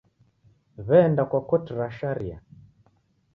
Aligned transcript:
W'eenda 0.87 1.23
kwa 1.29 1.39
koti 1.49 1.71
ra 1.79 1.87
sharia. 1.97 2.37